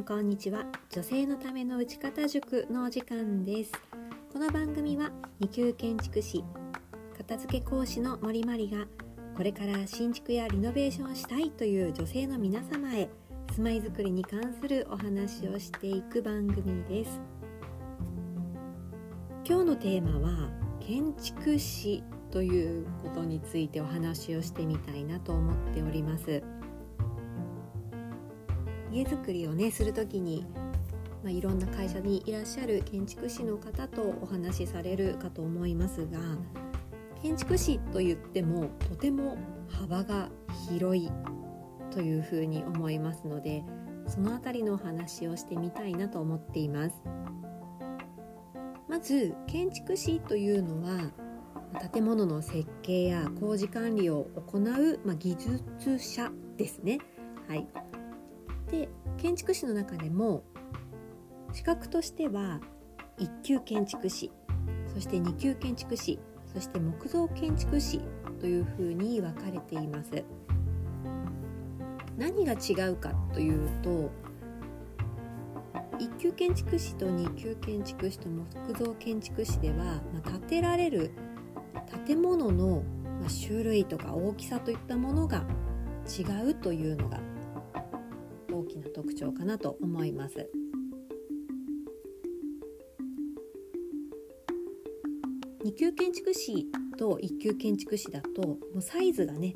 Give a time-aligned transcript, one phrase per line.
[0.00, 0.64] んこんにちは。
[0.88, 3.72] 女性のための打ち方塾のお時間です。
[4.32, 5.10] この番組は
[5.42, 6.42] 2級建築士
[7.18, 8.86] 片付け講師の森まりが
[9.36, 13.10] これから新築やリノベーションしたいという女性の皆様へ
[13.54, 17.20] 住まいづくりに関するお話をしていく番組です。
[19.44, 26.42] 今日のテーマは建築士ということについてお話をしてみたいなと思っております。
[28.92, 30.46] 家づくりをねする時に、
[31.22, 36.18] まあ、いろんな会社にいらっしゃる建築士の方とお話しされるかと思いますが
[37.22, 39.36] 建築士と言ってもとても
[39.68, 40.28] 幅が
[40.68, 41.10] 広い
[41.90, 43.62] というふうに思いますので
[44.06, 46.96] その辺りのお話をしてみたいなと思っています
[48.88, 51.12] まず建築士というのは
[51.92, 56.98] 建物の設計や工事管理を行う、まあ、技術者ですね。
[57.48, 57.66] はい、
[58.70, 60.42] で建築士の中でも
[61.52, 62.60] 資格としては
[63.18, 64.30] 1級建築士
[64.94, 66.18] そして2級建築士
[66.52, 68.00] そして木造建築士
[68.40, 70.24] というふうに分かれています。
[72.16, 74.10] 何が違うかというと
[75.98, 81.12] 1級建築士と2級建築士と木造建築士では、まあ、建てられる
[82.06, 82.82] 建物の
[83.46, 85.44] 種類とか大きさといったものが
[86.06, 87.20] 違うというのが
[88.52, 90.50] 大きな特徴かなと思います。
[95.64, 99.54] 2級建築士と1級建築士だともうサイズがね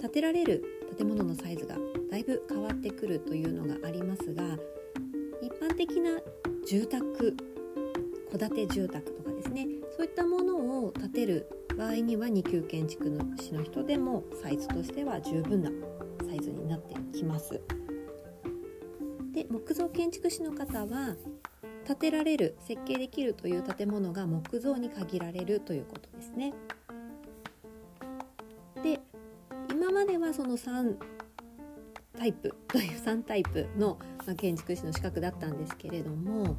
[0.00, 0.62] 建てられる
[0.96, 1.76] 建物のサイズが
[2.10, 4.44] だいぶ変わってくるというのがありますが
[5.42, 6.10] 一般的な
[6.66, 7.36] 住宅
[8.30, 15.70] 戸建て住宅とかですねそういったものを建てる場合には2級建築士の人でもサイズとしては十分な
[16.26, 17.60] サイズになってきます。
[19.36, 21.14] で木造建築士の方は
[21.86, 26.54] 建てられる設計できるという建物が木造に限られるということですね。
[28.82, 28.98] で
[29.70, 30.96] 今まではその3
[32.16, 33.98] タイプという3タイプの
[34.38, 36.56] 建築士の資格だったんですけれども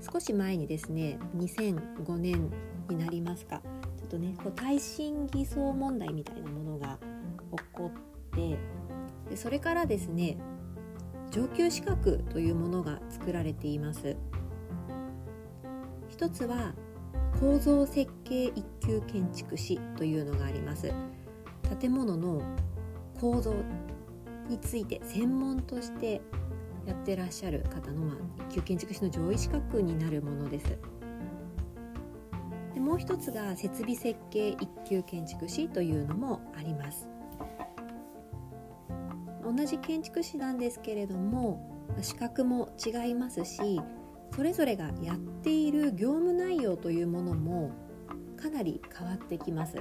[0.00, 2.50] 少し前にですね2005年
[2.88, 3.60] になりますか
[3.98, 6.98] ちょっとねこう耐震偽装問題みたいなものが
[7.54, 8.56] 起こって
[9.28, 10.38] でそれからですね
[11.34, 14.16] 上級資格というものが作られています。
[16.08, 16.72] 一つは
[17.40, 20.92] 構造設計一級建築士というのがあります。
[21.80, 22.40] 建物の
[23.20, 23.52] 構造
[24.48, 26.20] について専門として
[26.86, 28.16] やってらっしゃる方の、まあ、
[28.50, 30.78] 一級建築士の上位資格になるものです。
[32.74, 37.08] でもう一つが設備設計一級建築士というのもあります。
[39.54, 43.80] 同じ建築士なんですけれども資格も違いますし
[44.34, 47.70] それぞれがやっている業務内容というものも
[48.36, 49.76] かなり変わってきます。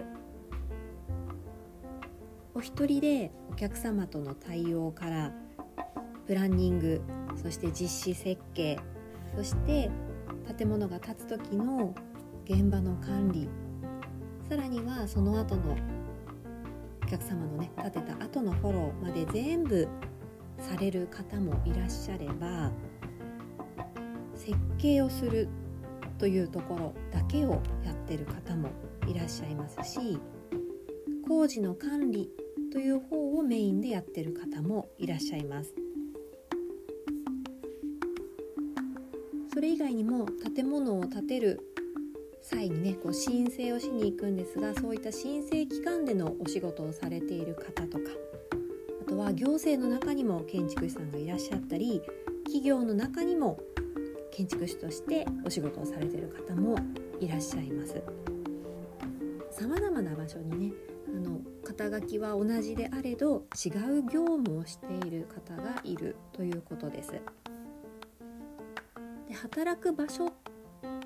[2.55, 5.31] お一人でお客様との対応から
[6.27, 7.01] プランニング
[7.35, 8.77] そして実施設計
[9.35, 9.89] そして
[10.55, 11.95] 建物が建つ時の
[12.45, 13.49] 現場の管理
[14.47, 15.75] さらにはその後の
[17.13, 19.87] 客様のね建てた後のフォローまで全部
[20.57, 22.71] される方もいらっしゃれば
[24.35, 25.47] 設計をする
[26.17, 28.69] というところだけをやってる方も
[29.07, 30.19] いらっしゃいますし
[31.27, 32.31] 工事の管理
[32.71, 35.71] という方をメインでやってる方もいらっしゃいます。
[39.53, 40.25] それ以外にも
[40.55, 41.72] 建物を建てる
[42.43, 48.03] 際にねこう申請をしに行くんですがそういった申請機関でのお仕事をされている方とか
[49.01, 52.01] あとは行政の中にも建築士さんがいらっしゃったり
[52.43, 53.59] 企業の中にも
[54.31, 56.77] 建築士としてお仕事をされている方も
[57.19, 58.01] いらっしゃいます
[59.51, 60.73] さまざまな場所にね
[61.07, 67.11] あの肩書きは同じであれど違う業務をしている方がいるということです。
[67.11, 67.21] で
[69.33, 70.33] 働く場所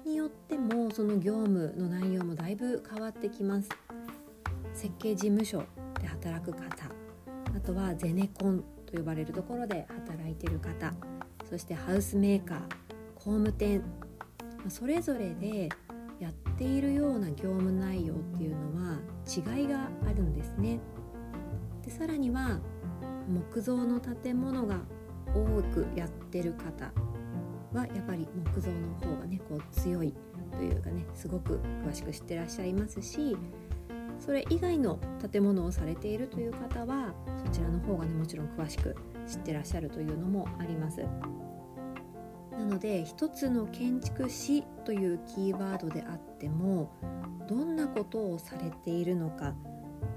[0.07, 3.69] によってもその業務の内容もだいぶ変わってきます。
[4.74, 5.63] 設計事務所
[6.00, 6.62] で働く方
[7.56, 10.94] あとはゼネコンと呼ばれるところで働いてる方
[11.50, 12.59] そしてハウスメーカー
[13.15, 13.81] 工務店
[14.69, 15.69] それぞれで
[16.19, 20.80] やっているような業務内容っていうのは違いがあるんですね。
[21.83, 22.59] でさらには
[23.27, 24.80] 木造の建物が
[25.33, 25.44] 多
[25.74, 26.92] くやってる方
[27.73, 30.13] はやっぱり木造の方がねこう強い
[30.57, 33.37] というかねすごく詳しく知ってらっしゃいますし
[34.19, 34.99] それ以外の
[35.31, 37.13] 建物をされているという方は
[37.45, 38.95] そちらの方がねもちろん詳しく
[39.27, 41.05] 知ってらっしゃるというのもあります
[42.51, 46.91] なので一つの建築士というキーワードであっても
[47.47, 49.53] どんなことをされているのか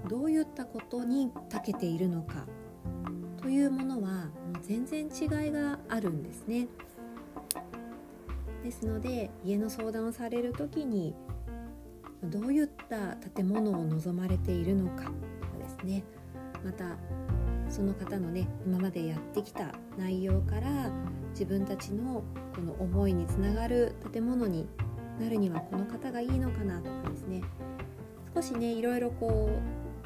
[0.08, 2.46] どういったことに長けているのか
[3.43, 4.29] というものは
[4.62, 6.69] 全然違いがあるんですね。
[8.62, 11.15] ですので家の相談をされる時に
[12.25, 15.12] どういった建物を望まれているのかとか
[15.59, 16.05] ですね
[16.65, 16.97] また
[17.71, 20.91] その方のね今までやってきた内容から
[21.31, 22.23] 自分たちの
[22.55, 24.69] この思いにつながる建物に
[25.19, 27.43] なるにはこの方がいいのかなとかですね
[28.35, 29.51] 少しねいろいろこ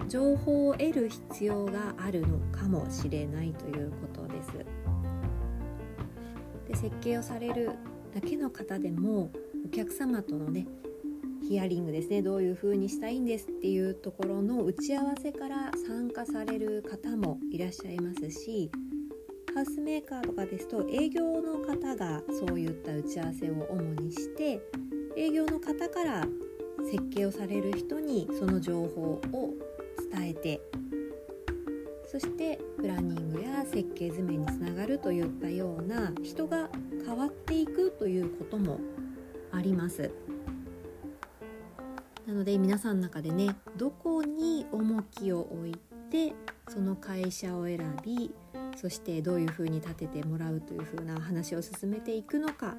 [0.00, 4.52] う情報を得る必要があるのかもしれないということです。
[6.68, 7.70] で設計をされる
[8.14, 9.32] だけの方でも
[9.66, 10.66] お客様とのね
[11.48, 18.70] ヒアリングですねどういう風にしたいんですっていうところの打ち合わせから参加される方もいらっしゃいますし
[19.54, 24.60] ハウスメーカーとかですと営業の方がそういった打ち合わせを主にして
[25.16, 26.26] 営業の方から
[26.90, 29.50] 設計をされる人にその情報を
[30.12, 30.60] 伝えて
[32.06, 36.70] そしてプランニングや設計図面につながるといったような人が
[37.04, 38.80] 変わっていくということも
[39.52, 40.10] あります。
[42.26, 45.76] なので皆さんの中でねどこに重きを置い
[46.10, 46.34] て
[46.68, 48.34] その会社を選び
[48.76, 52.76] そしてどういうふうに立ててもらうというふうな話を進めていくのか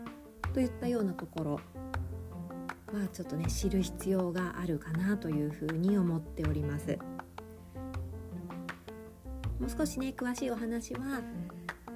[0.53, 6.97] といったようなところはちょっとね知る必要があるかなというふうに思っております。
[9.59, 11.21] もう少しね詳しいお話は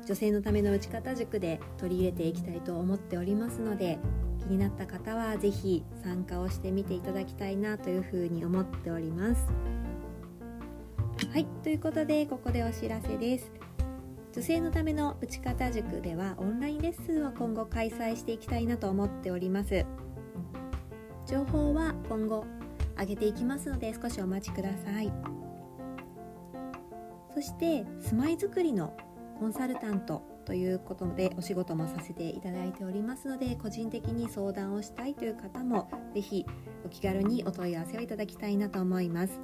[0.10, 4.00] 女性のための打ち方塾で取り入れていきたいと思っておりますので
[4.40, 9.46] 気になった方は是非参加をしてみていただきたいなというふうに思っております。
[11.32, 13.52] はいということでここでお知らせです。
[14.34, 19.86] 女性のための打ち方塾ではオンラインレッスンを今後開催していきたいなと思っております
[21.26, 22.46] 情報は今後
[22.98, 25.12] 上げていきますので少しお待ちください
[27.34, 28.96] そして住まいづくりの
[29.40, 36.46] コンサルタントということでお仕事もさせていただいておりますので個人的に相談をしたいという方も是非
[36.86, 39.40] お気軽にお問い合わせをいただきたいなと思います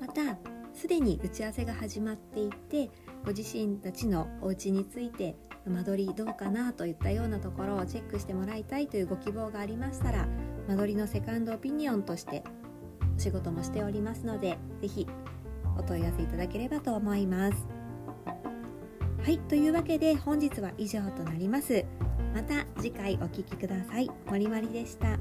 [0.00, 0.38] また
[0.72, 2.90] すでに打ち合わせが始まっていて
[3.26, 5.36] ご自身たちのお家について
[5.66, 10.26] 間取りどうかなといったようなところをチェックしてもらいたいというご希望がありましたら
[10.66, 12.42] 間取りのセカンドオピニオンとして
[13.16, 15.06] お仕事もしておりますので是非
[15.78, 17.81] お問い合わせいただければと思います。
[19.22, 21.84] はいというわけで本日は以上となります。
[22.34, 24.10] また次回お聴きください。
[24.26, 25.16] 森まりでした。